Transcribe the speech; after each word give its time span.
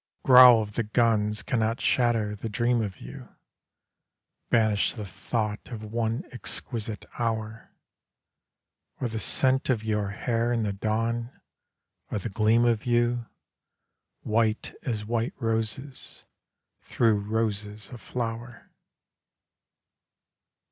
Growl 0.23 0.63
of 0.63 0.73
the 0.73 0.81
guns 0.83 1.43
cannot 1.43 1.79
shatter 1.79 2.33
the 2.33 2.49
dream 2.49 2.81
of 2.81 2.97
you, 2.99 3.35
Banish 4.49 4.95
the 4.95 5.05
thought 5.05 5.67
of 5.69 5.83
one 5.83 6.23
exquisite 6.31 7.05
hour, 7.19 7.71
Or 8.99 9.07
the 9.07 9.19
scent 9.19 9.69
of 9.69 9.83
your 9.83 10.09
hair 10.09 10.51
in 10.51 10.63
the 10.63 10.73
dawn, 10.73 11.39
or 12.09 12.17
the 12.17 12.29
gleam 12.29 12.65
of 12.65 12.87
you 12.87 13.27
White 14.21 14.73
as 14.81 15.05
white 15.05 15.35
roses 15.37 16.25
through 16.81 17.19
roses 17.19 17.91
a 17.91 17.99
flower. 17.99 18.71